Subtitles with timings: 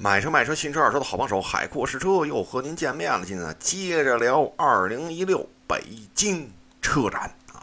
[0.00, 3.26] 买车卖车新车二手车的好帮手，海阔试车又和您见面了。
[3.26, 5.82] 今天接着聊二零一六北
[6.14, 6.48] 京
[6.80, 7.58] 车展啊！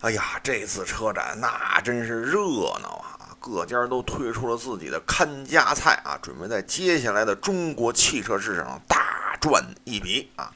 [0.00, 2.40] 哎呀，这次车展那真是热
[2.82, 3.36] 闹啊！
[3.38, 10.52] 各家都推出了自己的看家菜啊，准备在接下来的中国汽车市场大赚一笔啊！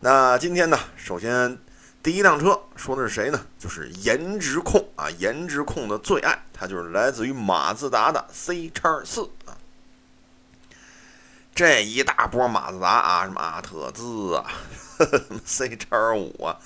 [0.00, 1.58] 那今天呢，首先
[2.02, 3.38] 第一辆车说的是谁呢？
[3.58, 9.57] 就是颜值控啊，颜值控的最爱，它就是来自于马自达的 C 叉四啊。
[11.58, 14.44] 这一大波马自达啊，什么阿特兹啊
[14.96, 16.56] 呵呵，C 叉五啊，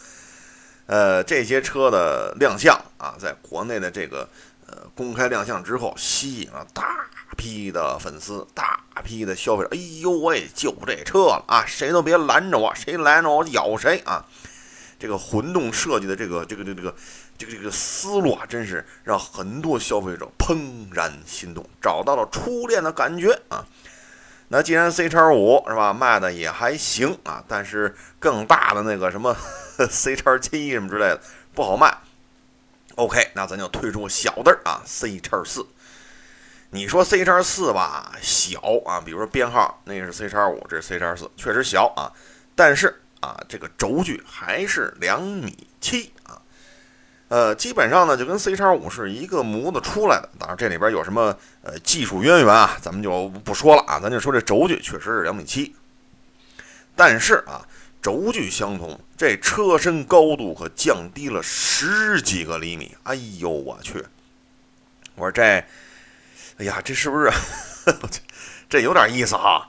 [0.84, 4.28] 呃，这些车的亮相啊，在国内的这个
[4.66, 9.70] 呃公开亮相之后，吸引了大批的粉丝，大批的消费者。
[9.72, 14.22] 哎呦喂，就这车了啊，谁都别拦着我，谁拦着我咬谁啊！
[14.98, 16.94] 这个混动设计的这个这个这个这个
[17.38, 23.64] 这个这个思路啊，真是让很多消费者怦然心动，找到了初恋的感觉啊！
[24.52, 29.34] 那既然 C 叉五是吧，卖的也还行啊，但是更大的那个什么
[29.88, 31.18] C 叉七什么之类的
[31.54, 31.96] 不好卖。
[32.96, 35.66] OK，那咱就推出小的啊，C 叉四。
[36.68, 42.12] 你说 C 叉四吧，小啊，比如说编号那个是 C 叉五，这是 C 叉四，确实小啊，
[42.54, 46.41] 但是啊，这个轴距还是两米七啊。
[47.32, 50.28] 呃，基本上呢，就跟 C 叉五是一个模子出来的。
[50.38, 53.98] 当然，这里边有什么呃技术渊源啊，咱们就不说了啊。
[53.98, 55.74] 咱就说这轴距确实是两米七，
[56.94, 57.66] 但是啊，
[58.02, 62.94] 轴距相同，这车身高度可降低了十几个厘米。
[63.04, 64.04] 哎呦我去！
[65.14, 65.42] 我说这，
[66.58, 67.32] 哎呀，这是不是
[68.68, 69.66] 这有点意思哈？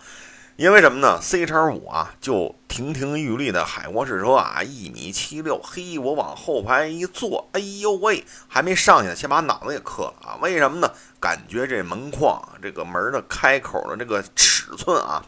[0.55, 10.37] 因为什么呢？C 叉五啊，就亭亭玉立的海沃士车啊，一米七六，嘿，我往后排一坐，哎呦喂，还没上去，先把脑子给磕了啊！
[10.41, 10.87] 为什么呢？
[11.19, 15.25] 感觉这门框这个门的开口的这个尺寸啊，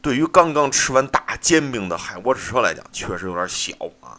[0.00, 4.18] 对于刚刚吃完大煎饼的海沃士车来讲，确实有点小啊。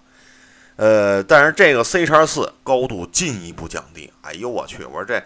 [0.75, 4.85] 呃，但是这个 C 叉四高度进一步降低，哎呦我去！
[4.85, 5.19] 我说这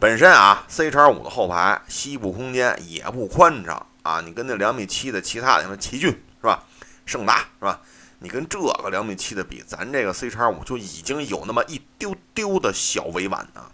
[0.00, 3.86] 本身啊，C 叉五的后排膝部空间也不宽敞。
[4.04, 6.62] 啊，你跟那两米七的其他什么奇骏是吧，
[7.06, 7.80] 胜达是吧？
[8.18, 13.72] 你跟这个两米七的比，咱这个 C 叉五就已经有那么一丢丢的小委婉啊。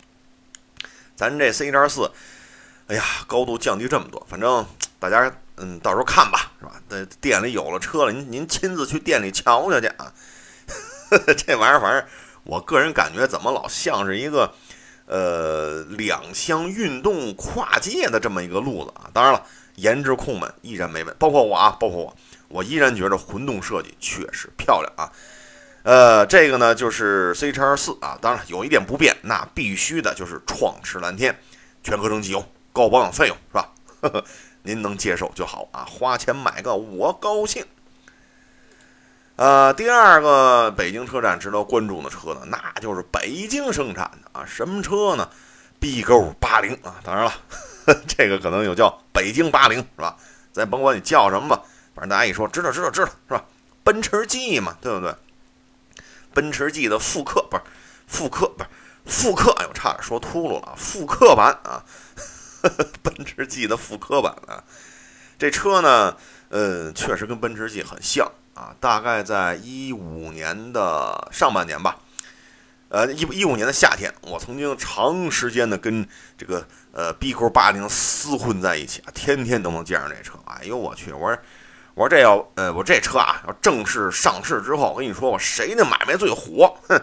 [1.17, 2.11] 咱这 C 叉四，
[2.87, 4.65] 哎呀，高度降低这么多，反正
[5.01, 6.81] 大家嗯，到时候看吧，是吧？
[6.89, 10.12] 在店里有了车了，您您亲自去店里瞧瞧去啊。
[11.37, 12.05] 这玩意儿，反正
[12.45, 14.55] 我个人感觉，怎么老像是一个
[15.07, 19.11] 呃两厢运动跨界的这么一个路子啊？
[19.12, 19.45] 当然了。
[19.81, 22.17] 颜值控们依然没问，包括我啊，包括我，
[22.49, 25.11] 我依然觉着混动设计确实漂亮啊。
[25.83, 31.39] 呃，这个呢就是 C 叉四啊，当然有一点不变，那必须的就是创驰蓝天，
[31.83, 33.73] 全合成机油，高保养费用是吧？
[34.03, 34.25] 呵 呵
[34.63, 37.65] 您能接受就好啊，花钱买个我高兴。
[39.37, 45.31] 呃，第二个北京车展值得关注的车呢，那就是北京生产的啊，什么车呢
[45.79, 47.33] ？B 勾八零啊，当然了。
[48.07, 50.17] 这个可能有叫北京八零是吧？
[50.53, 51.63] 咱甭管你叫什么吧，
[51.95, 53.45] 反正大家一说知道知道知道是吧？
[53.85, 55.15] 奔驰 G 嘛，对不对？
[56.35, 57.63] 奔驰 G 的复刻不是
[58.07, 58.69] 复刻不是
[59.07, 61.85] 复刻，哎呦差点说秃噜了，复刻版啊，
[63.03, 64.62] 奔驰 G 的复刻版啊。
[65.39, 66.17] 这车呢，
[66.51, 71.97] 呃，确实跟奔驰 G 很像啊，大概在一五年的上半年吧。
[72.91, 76.05] 呃，一一五年的夏天，我曾经长时间的跟
[76.37, 80.33] 这个呃 B 勾八零厮混在一起啊，天天都能见上这车。
[80.45, 81.12] 哎呦我去！
[81.12, 81.39] 我说
[81.95, 86.77] 我说这要呃我这车啊要正式上市之后，我跟你说我谁的买卖最火？
[86.89, 87.00] 哼，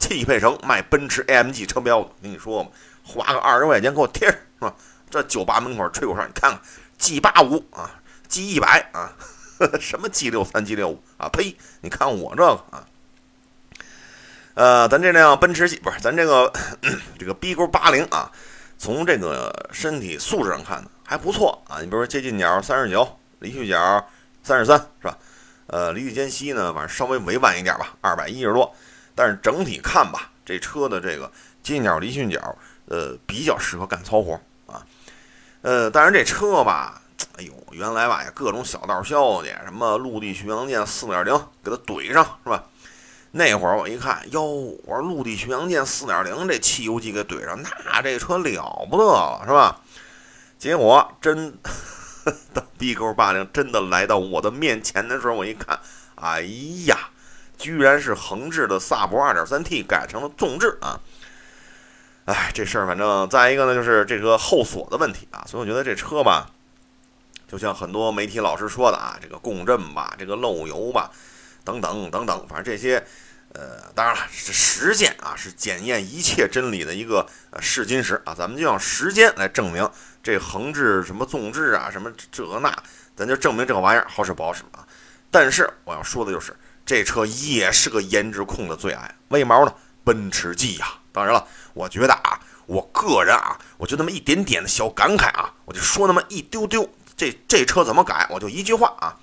[0.00, 2.70] 汽配城卖奔驰 AMG 车标的，跟你说嘛，
[3.04, 4.74] 花个二十块钱给我贴上是吧？
[5.08, 6.60] 这酒吧门口吹口哨，你看看
[6.98, 7.88] G 八五啊
[8.26, 9.14] ，G 一百啊，
[9.78, 11.28] 什么 G 六三 G 六五啊？
[11.28, 11.56] 呸！
[11.82, 12.84] 你看我这个啊。
[14.60, 16.52] 呃，咱这辆奔驰 G 不是咱这个
[17.18, 18.30] 这个 B 勾八零啊，
[18.76, 21.80] 从这个身体素质上看呢还不错啊。
[21.80, 23.08] 你比如说接近角三十九，
[23.38, 24.06] 离去角
[24.42, 25.16] 三十三，是吧？
[25.68, 28.70] 呃，离地间隙呢，反正稍微委婉一点吧，二百一十多。
[29.14, 31.32] 但是整体看吧，这车的这个
[31.62, 32.54] 接近角、离去角，
[32.84, 34.84] 呃，比较适合干糙活啊。
[35.62, 37.00] 呃，但是这车吧，
[37.38, 41.34] 哎呦，原来吧也各种小道消息，什么陆地巡洋舰四点零
[41.64, 42.62] 给它怼上，是吧？
[43.32, 49.80] 那会儿我一看，哟，我说陆地巡洋舰四点零这汽油机给怼上，那这车了不得了，是吧？
[50.58, 51.54] 结果真
[52.52, 55.78] 的 B 勾八零真的来到我的面前的时候，我一看，
[56.16, 56.42] 哎
[56.86, 57.08] 呀，
[57.56, 61.00] 居然是横置的萨博二点三 T 改成了纵置啊！
[62.26, 66.50] 哎，这事儿反正再一个呢，就是这个后锁的问题啊，所以我觉得这车吧，
[67.48, 71.10] 就像很多媒体老师说的啊，这个共振吧，这个漏油吧，
[71.64, 73.04] 等等等等，反正这些，
[73.52, 77.26] 呃，当然了，是实践啊，是检验一切真理的一个
[77.60, 79.88] 试金石啊，咱们就用时间来证明
[80.22, 82.74] 这横置什么纵置啊，什么这那，
[83.14, 84.86] 咱就证明这个玩意儿好使不好使啊。
[85.30, 89.74] 但是我要说的就是，这车也是个颜值控的最爱，为毛呢？
[90.02, 90.86] 奔驰 G 呀。
[91.12, 96.88] 当然了，我觉得啊，我个人啊，我就那么一点点的小感慨啊，我就说那么一丢丢。
[97.16, 98.26] 这这车怎么改？
[98.30, 99.14] 我就一句话啊，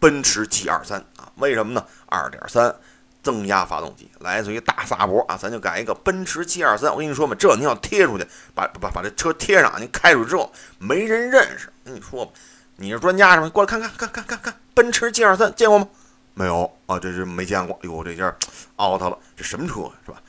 [0.00, 1.86] 奔驰 G 二三啊，为什么呢？
[2.06, 2.74] 二点三
[3.22, 6.90] 增压发动机，来自于大萨博啊，咱就改一个奔驰 G 二三。
[6.90, 11.70] 我跟你说嘛，这你要贴出去，把把把这车贴上，你开出去之后没人认识。
[11.84, 12.32] 跟你说吧，
[12.76, 13.48] 你是专家是吧？
[13.50, 15.86] 过来看看看看看看，奔驰 G 二三见过吗？
[16.32, 17.78] 没有啊，这是没见过。
[17.82, 18.34] 哟，这下
[18.78, 20.22] out 了，这什么车是吧？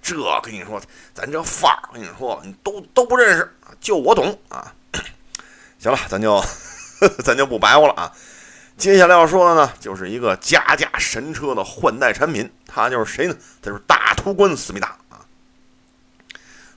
[0.00, 0.80] 这跟你说，
[1.12, 4.72] 咱这范儿，跟你说，你都都不认识，就我懂啊。
[5.78, 6.42] 行了，咱就
[7.22, 8.12] 咱就不白话了啊。
[8.78, 13.34] 接下来要说的呢，就是一个加价神车的换代产品，它就是谁呢？
[13.60, 15.18] 它就是大途观思密达啊。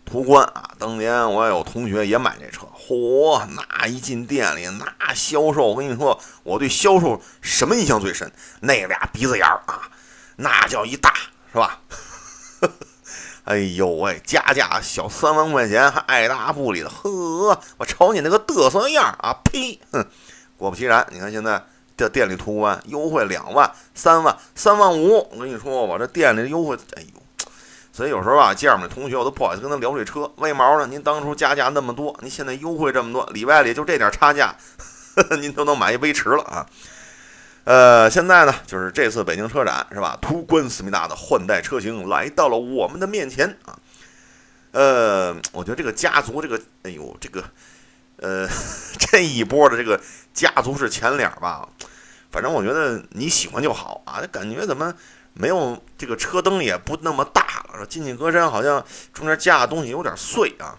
[0.03, 8.31] 途观啊，当年我有同学也买这车，嚯，那一进店里，那销售，我跟你说，我对销售什么印象最深？
[8.61, 9.91] 那俩鼻子眼儿啊，
[10.37, 11.13] 那叫一大，
[11.51, 11.81] 是吧？
[13.45, 19.79] 哎呦喂，加价小三万块钱还爱答不理的，呵，我瞅你那个嘚瑟样啊，呸！
[19.91, 20.03] 哼，
[20.57, 21.63] 果不其然，你看现在
[22.01, 27.45] 这店里途观优惠两万、三万、三万五，我跟你说吧，这店里优惠，哎呦，
[27.93, 30.87] 所以有时候啊，见着同学我都不好意思跟他聊这车，为毛呢？
[30.87, 34.55] 您当初加价那么多，您现在优惠这么多，里外里就这点差价，
[35.39, 36.65] 您都能买一威驰了啊！
[37.65, 40.17] 呃，现在呢，就是这次北京车展是吧？
[40.19, 43.77] 途观思密达的换代车型来到了我们的面前啊。
[44.71, 47.43] 呃，我觉得这个家族，这个，哎呦，这个，
[48.15, 48.47] 呃，
[48.97, 50.01] 这一波的这个
[50.33, 51.69] 家族式前脸吧，
[52.31, 54.21] 反正我觉得你喜欢就好啊。
[54.31, 54.93] 感觉怎么
[55.33, 58.83] 没有这个车灯也不那么大了，进气格栅好像
[59.13, 60.77] 中间加的东西有点碎啊。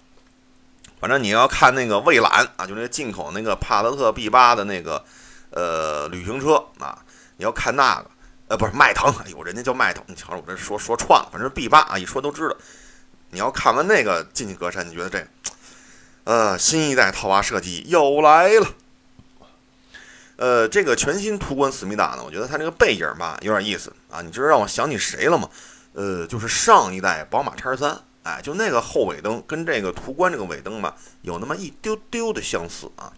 [1.01, 5.05] 反正你要看那个蔚揽啊，就那进口那个帕萨特 B 八的那个。
[5.55, 6.99] 呃，旅行车啊，
[7.37, 8.11] 你要看那个，
[8.49, 12.57] 呃，不是迈腾，哎呦，人家叫迈腾，你瞧我这说说串了，反正 B 八啊，一说都知道。
[13.29, 15.27] 你要看完那个进气格栅，你觉得这，
[16.25, 18.67] 呃，新一代套娃设计又来了。
[20.43, 25.49] 呃，这个全新途观思密达呢，我觉得它这个背景吧有点意思啊，你知道让我想起谁了吗？
[25.93, 33.13] 呃，就是上一代宝马叉三，哎，就那个后尾灯跟这个途观这个尾灯吧，有那么一丢丢的相似啊。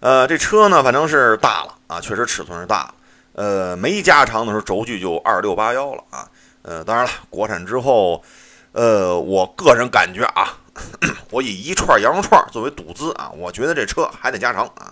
[0.00, 2.94] 呃，这车呢，反正是大了啊，确实尺寸是大了。
[3.34, 6.26] 呃，没加长的时候，轴距就二六八幺了啊。
[6.62, 8.24] 呃，当然了，国产之后，
[8.72, 10.56] 呃，我个人感觉啊，
[11.30, 14.90] 我以一串羊肉串作为赌资啊，我觉得这车还得加长啊。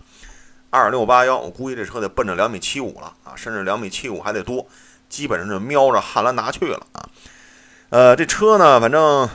[0.70, 4.67] 二六八幺，我估计这车得奔着两米七五了啊，甚至两米七五还得多，
[5.09, 7.09] 基本上就瞄着汉兰达去了啊。
[7.91, 9.29] 呃，这车呢，反正。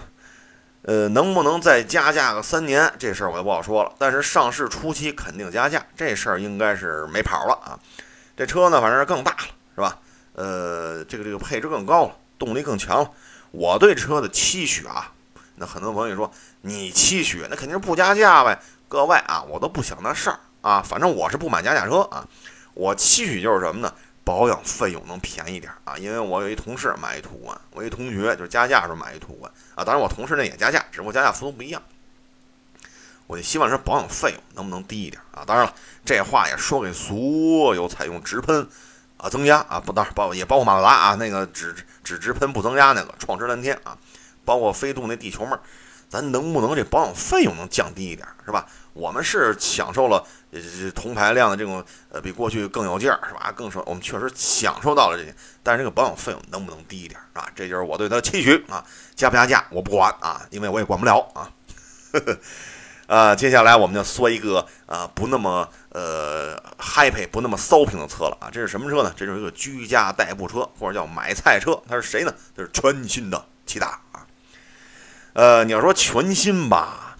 [0.85, 2.93] 呃，能不能再加价个三年？
[2.99, 3.93] 这事儿我就不好说了。
[3.97, 7.79] 但是上市初期肯定加价，这事儿应该是没跑了啊。
[8.35, 9.37] 这车呢，反正是更大了，
[9.75, 9.97] 是吧？
[10.33, 13.09] 呃，这个这个配置更高了，动力更强了。
[13.51, 15.13] 我对车的期许啊，
[15.55, 16.29] 那很多朋友说
[16.63, 18.59] 你期许，那肯定是不加价呗。
[18.89, 22.27] 各位啊，我都不想那事儿啊，反正我是不买加价车啊。
[22.73, 23.93] 我期许就是什么呢？
[24.25, 31.83] 保养费用能便宜点啊，因为我有一同事买一途观，我一同学就是加价时候买一途观啊，当然我同事那也加价，只不过加价幅度不一样。
[33.27, 35.43] 我就希望这保养费用能不能低一点啊？
[35.45, 35.73] 当然了，
[36.05, 38.65] 这话也说给所有采用直喷
[39.17, 43.97] 啊增压啊，不当然包也包括马自达啊，那个只只直喷不增压那个创驰蓝天啊，
[44.45, 45.51] 包括飞度那地球妹，
[46.07, 48.65] 咱能不能这保养费用能降低一点，是吧？
[48.93, 50.23] 我们是享受了。
[50.51, 53.51] 这同排量的这种，呃，比过去更有劲儿，是吧？
[53.55, 55.33] 更说我们确实享受到了这些，
[55.63, 57.49] 但是这个保养费用能不能低一点，啊？
[57.55, 58.85] 这就是我对它的期许啊！
[59.15, 61.49] 加不加价我不管啊，因为我也管不了啊。
[63.07, 68.49] 呃，接下来我们就说一个啊，不那么呃 happy，不那么骚平的车了啊。
[68.51, 69.11] 这是什么车呢？
[69.17, 71.81] 这就是一个居家代步车，或者叫买菜车。
[71.89, 72.31] 它是谁呢？
[72.55, 74.27] 这是全新的骐达啊。
[75.33, 77.12] 呃，你要说全新吧。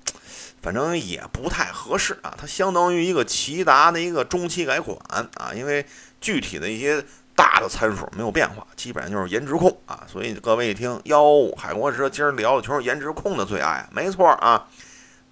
[0.63, 4.97] 反正也不太合适啊，它相当于一个骐达的一个中期改款
[5.35, 5.85] 啊，因为
[6.21, 7.03] 具体的一些
[7.35, 10.03] 大的参数没有变化，基本上就是颜值控啊。
[10.09, 14.65] 所以各位一听，哟，海国车今儿聊的全是颜值控的最爱，没错啊。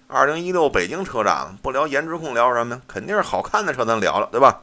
[0.06, 2.82] 二零一六北京车展不聊颜值控聊什么呀？
[2.86, 4.60] 肯定是好看的车咱聊了，对吧？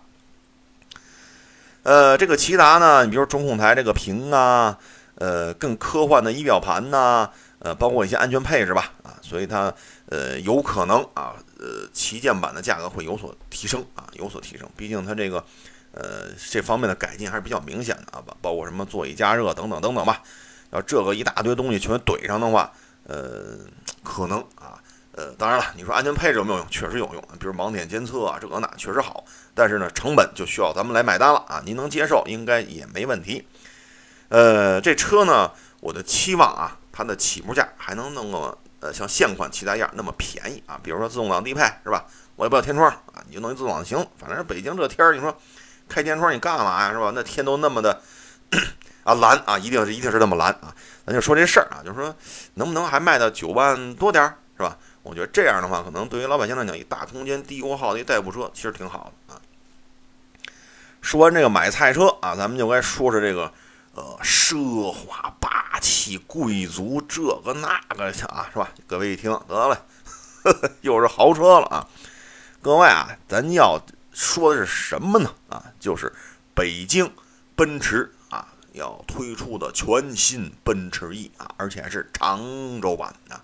[1.81, 4.77] 呃，这个骐达呢，你比如中控台这个屏啊，
[5.15, 7.31] 呃，更科幻的仪表盘呐。
[7.59, 9.73] 呃，包括一些安全配置吧，啊，所以它
[10.07, 14.69] 呃有可能啊，呃，旗舰版的价格会有所提升啊，有所提升。
[14.77, 15.43] 毕竟它这个
[15.91, 20.23] 呃这方面的改进还是比较明显的啊，包包括什么座椅加热等等等等吧。
[20.71, 22.71] 要这个一大堆东西全怼上的话，
[23.03, 23.57] 呃，
[24.03, 24.79] 可能啊，
[25.11, 26.67] 呃，当然了，你说安全配置有没有用？
[26.69, 29.25] 确实有用，比如盲点监测啊，这个那确实好。
[29.53, 33.45] 但是呢，成本就需要咱们来买单了啊，您能接受，应该也没问题。
[34.29, 35.51] 呃，这车呢，
[35.81, 36.78] 我的期望啊。
[36.99, 40.77] 它的起步价还能那么呃像现款其他样那么便宜啊？
[40.83, 42.05] 比如说自动挡低配是吧？
[42.35, 44.05] 我也不要天窗啊，你就弄一自动挡行。
[44.17, 45.33] 反正北京这天儿，你说
[45.87, 46.91] 开天窗你干嘛呀？
[46.91, 47.13] 是吧？
[47.15, 48.01] 那天都那么的
[49.05, 50.75] 啊蓝啊，一定是一定是那么蓝啊。
[51.05, 52.13] 咱就说这事儿啊，就是说
[52.55, 54.77] 能不能还卖到九万多点儿是吧？
[55.01, 59.39] 我觉得这样的话，可能对于老百姓来讲，一大空间、低油耗的一代步车其实挺好的啊。
[60.99, 63.49] 说完这个买菜车啊，咱们就该说说这个。
[63.95, 65.35] 呃，奢华
[65.89, 68.69] 气贵族，这个那个啊，是吧？
[68.86, 69.86] 各位一听，得了，
[70.81, 71.88] 又是豪车了啊！
[72.62, 73.81] 各位啊，咱要
[74.12, 75.34] 说的是什么呢？
[75.50, 76.13] 啊，就是
[76.53, 77.12] 北京
[77.55, 82.39] 奔驰啊要推出的全新奔驰 E 啊，而且是长
[82.79, 83.41] 轴版的。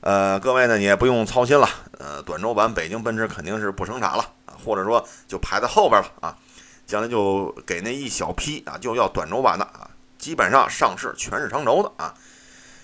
[0.00, 1.68] 呃，各位呢，你也不用操心了。
[1.98, 4.26] 呃，短轴版北京奔驰肯定是不生产了，
[4.64, 6.38] 或者说就排在后边了啊。
[6.86, 9.90] 将来就给那一小批啊，就要短轴版的啊，
[10.24, 12.14] 基本上上市全是长轴的啊。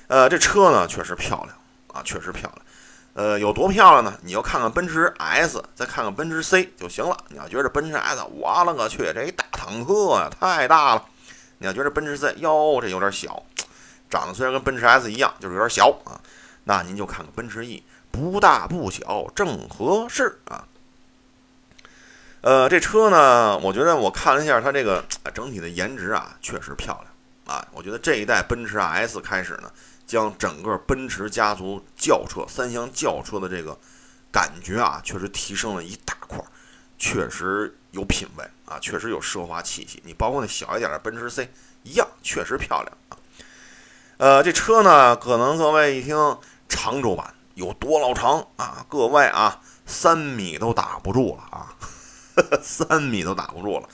[0.08, 1.48] 呃，这车呢确实漂亮
[1.86, 2.66] 啊，确实漂亮。
[3.14, 4.12] 呃，有多漂亮呢？
[4.22, 7.16] 你要看看奔驰 S，再看看奔驰 C 就行了。
[7.28, 11.06] 你要觉得奔驰 S，我勒个去，这一大坦克呀，太大了。
[11.56, 13.42] 你要觉得奔驰 C，哟，这有点小，
[14.10, 16.20] 长得虽然跟奔驰 S 一样，就是有点小啊。
[16.64, 20.66] 那您就看看奔驰 E，不大不小，正合适啊。
[22.42, 27.09] 呃，这车呢，我觉得我看了一下它这个整体的颜值啊，确实漂亮
[27.50, 27.66] 啊。
[27.72, 29.70] 我觉得这一代奔驰 S 开始呢，
[30.06, 33.76] 将整个奔驰家族轿车三厢轿车的这个
[34.30, 36.38] 感觉啊，确实提升了一大块，
[36.98, 40.00] 确实有品位啊，确实有奢华气息。
[40.04, 41.50] 你包括那小一点的奔驰 C
[41.82, 43.18] 一样，确实漂亮啊。
[44.18, 46.38] 呃，这车呢，可能各位一听
[46.68, 48.86] 长轴版有多老长啊？
[48.88, 51.74] 各位啊，三米都打不住了啊！
[52.62, 53.88] 三米都打不住了，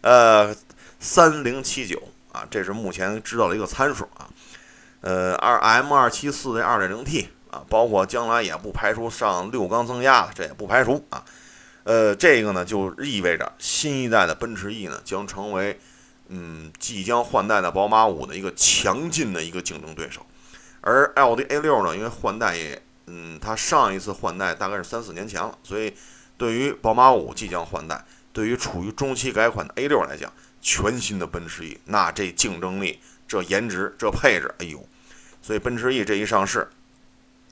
[0.00, 0.54] 呃，
[0.98, 4.28] 三零七九啊，这是目前知道的一个参数啊。
[5.00, 11.24] 呃，二 M 二七四的二点零 T 啊，包括将来也不排除上六缸增压的，这也不排除啊。
[11.84, 15.80] 呃，这个呢就意味着新一代的奔驰 E 呢将成为
[16.28, 20.26] 嗯即将换代的宝马五的一个强劲的一个竞争对手。
[20.80, 25.94] 而奥迪 A 六呢，因为换代也嗯，它上一次换代大概是三四年前了，所以。
[26.38, 34.86] 对于宝马五即将换代，对于处于中期改款的 A 六来讲，全新的奔驰 E，那这竞争力、这颜值、这配置，哎呦！
[35.40, 36.68] 所以奔驰 E 这一上市，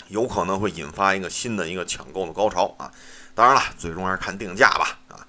[0.09, 2.93] 有可能会引发一个新的一个抢购的高潮啊！
[3.35, 5.27] 当然了，最终还是看定价吧啊！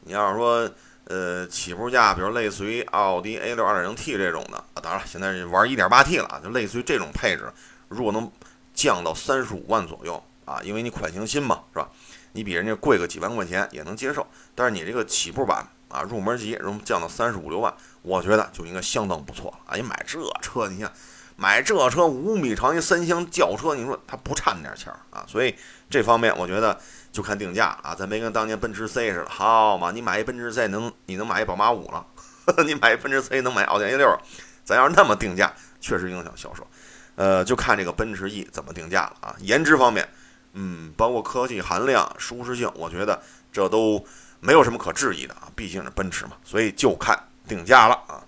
[0.00, 0.70] 你要是说，
[1.04, 7.52] 呃，起步价，比如类似于奥迪 A 六 2.0T 这种的啊，当然了，现在是玩 1.8T 了啊，就类似于这种配置，
[7.88, 8.30] 如果能
[8.74, 11.88] 降到三十五万左右啊，因为你款型新嘛，是吧？
[12.32, 17.72] 你比人家贵个几万块钱也能接受，但是你这个起步版啊，入门级，如降到三十五六万，
[18.02, 19.76] 我觉得就应该相当不错了啊！
[19.76, 20.92] 你买这车，你看
[21.36, 25.24] 买这车五米长一三厢轿车，你说它不差那点钱儿啊？
[25.28, 25.54] 所以
[25.88, 26.76] 这方面我觉得
[27.12, 29.92] 就看定价啊，咱别跟当年奔驰 C 似的，好嘛？
[29.92, 32.04] 你买一奔驰 C 能你能买一宝马五了，
[32.66, 34.18] 你买一奔驰 C 能买奥迪 A 六，
[34.64, 36.66] 咱要是那么定价，确实影响销售。
[37.14, 39.36] 呃，就看这个奔驰 E 怎么定价了啊？
[39.38, 40.08] 颜值方面。
[40.56, 43.20] 嗯，包括科技含量、舒适性，我觉得
[43.50, 44.04] 这都
[44.44, 48.20] 没有什么可质疑的啊，毕竟是奔驰嘛，所以就看定价了啊。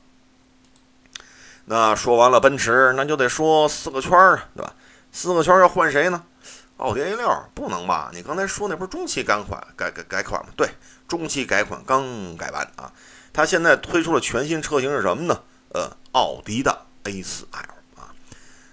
[1.66, 4.72] 那说完了奔驰，那就得说四个圈儿啊，对吧？
[5.12, 6.24] 四个圈儿要换谁呢？
[6.78, 8.10] 奥迪 A 六不能吧？
[8.14, 10.48] 你刚才说那不是中期改款改改改款吗？
[10.56, 10.70] 对，
[11.06, 12.90] 中期改款刚改完啊。
[13.34, 15.42] 它现在推出了全新车型是什么呢？
[15.74, 18.08] 呃，奥迪的 A4L 啊。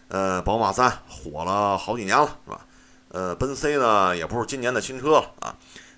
[0.07, 2.65] 呃，宝马三火了好几年了，是吧？
[3.09, 5.55] 呃，奔 C 呢也不是今年的新车了啊。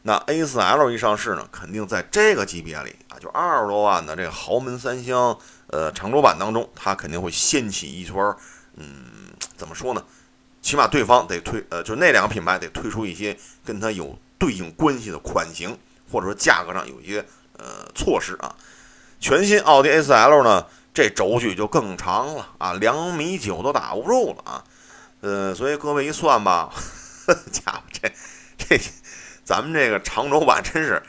[0.08, 5.36] 那 A4L 一上市呢，肯定在这个级别里啊，就二十多万的这个豪门三厢
[5.66, 8.38] 呃长轴版当中，它肯定会掀起一圈儿
[8.76, 8.86] 嗯，
[9.58, 10.04] 怎么说呢？
[10.62, 13.36] 起码对方得推呃，就那两个品牌得推出一些
[13.66, 15.76] 跟它有对应关系的款型，
[16.12, 17.26] 或者说价格上有一些
[17.58, 18.56] 呃措施啊。
[19.20, 24.64] 全新奥迪 A4L 呢，这轴距就更长了啊，两米九都打不住了啊。
[25.22, 26.72] 呃，所以各位一算吧。
[27.26, 28.12] 呵 家伙，这
[28.78, 28.80] 这，
[29.46, 31.02] 咱们这个长轴版真是，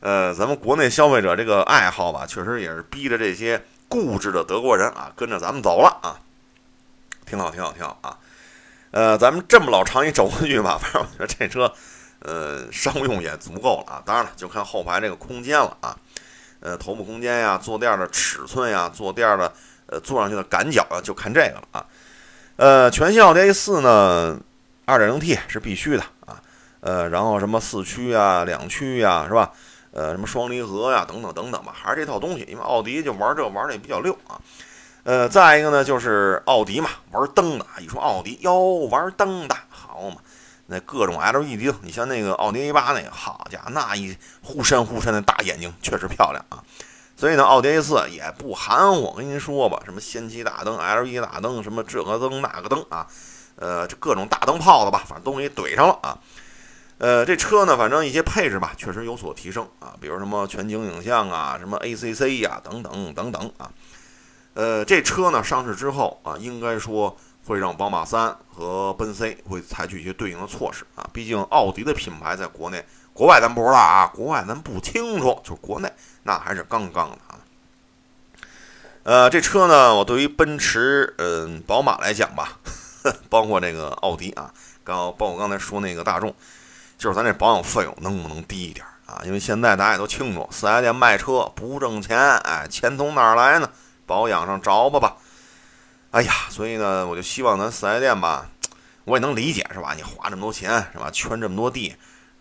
[0.00, 6.18] 呃，咱们国内消费者这个爱好吧，确实也是逼着这些固执的德国人啊跟着咱们走了啊。
[7.26, 8.18] 挺好，挺好，挺好啊。
[8.92, 11.70] 呃，咱们这么老长一轴距吧， 反正我觉得这车，
[12.20, 14.02] 呃，商用也足够了啊。
[14.04, 15.94] 当然了，就看后排这个空间了啊。
[16.60, 19.52] 呃，头部空间呀，坐垫的尺寸呀，坐垫的
[19.86, 21.84] 呃坐上去的感脚啊，就看这个了啊。
[22.56, 24.40] 呃，全新奥迪 A4 呢
[24.86, 26.04] ，2.0T 是必须的。
[26.82, 29.50] 呃，然后什么四驱啊、两驱呀，是吧？
[29.92, 32.44] 呃，什么双离合呀，等等等等吧，还是这套东西。
[32.48, 34.40] 因为奥迪就玩这玩的也比较溜啊。
[35.04, 37.66] 呃，再一个呢，就是奥迪嘛，玩灯的。
[37.80, 40.16] 一说奥迪哟，玩灯的好嘛。
[40.66, 46.64] 那各种 LED 你像那个奥迪 A8 那个，好家伙，那一忽闪忽闪的大眼睛，确实漂亮啊。
[47.16, 53.06] 所以呢，奥迪 A4 也不含糊，我跟您说吧，什么氙气大灯、LED 大灯，什么这个灯那个灯啊，
[53.56, 56.16] 呃，这各种大灯泡子吧，反正都给怼上了啊。
[57.02, 63.68] 呃，这车呢，反正一些配置吧，确实有所提升啊，比如什么全景影像啊，什么 ACC 呀，等等等等啊。
[64.54, 67.16] 呃，这车呢上市之后啊，应该说。
[67.44, 75.92] 会让宝马三和奔 C 会采取一些对应的措施啊，毕竟奥迪的品牌在国内、国外咱不知道啊，国外咱不清楚，就是国内
[76.22, 77.34] 那还是杠杠的啊。
[79.02, 82.60] 呃，这车呢，我对于奔驰、嗯，宝马来讲吧，
[83.28, 84.54] 包括这个奥迪啊，
[84.84, 86.32] 刚包括刚才说那个大众，
[87.02, 89.20] 就是咱这保养费用能不能低一点啊？
[89.24, 93.68] 因为现在大家也都清楚，四 S 店卖车不挣钱，哎，钱从哪儿来呢？
[94.06, 95.16] 保养上着吧吧。
[96.12, 98.48] 哎呀，所以呢，我就希望咱四 S 店吧，
[99.04, 99.94] 我也能理解，是吧？
[99.96, 101.10] 你花这么多钱，是吧？
[101.10, 101.92] 圈这么多地，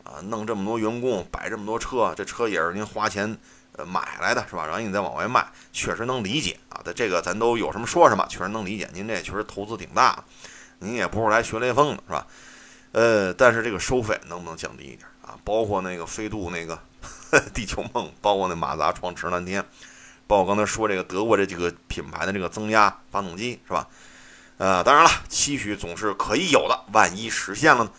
[0.04, 3.36] 啊，弄这么多员工，摆这么多车，这车也是您花钱
[3.72, 4.68] 呃买来的，是吧？
[4.68, 6.80] 然后你再往外卖，确实能理解啊。
[6.86, 8.88] 这这个咱都有什么说什么，确实能理解。
[8.94, 10.24] 您这确实投资挺大，
[10.78, 12.28] 您也不是来学雷锋的，是吧？
[12.92, 15.38] 呃，但是这个收费能不能降低一点啊？
[15.44, 16.78] 包括那个飞度那个
[17.54, 19.64] 地球梦，包括那马达创驰蓝天。
[20.28, 23.88] 包括刚才说这个德国这几个品牌的这个增压发动机是吧？
[24.58, 27.92] 呃，当然了，期许总是可以有的，万一实现了呢？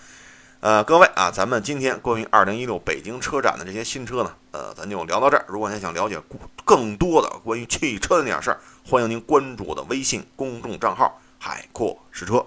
[0.60, 5.44] 呃，各位啊，咱们今天关于2016北京车展的这些新车呢，呃，咱就聊到这儿。
[5.48, 6.22] 如果您想了解
[6.64, 12.46] 更多的关于汽车的那点事儿，欢迎您关注我的微信公众账号“海阔试车”。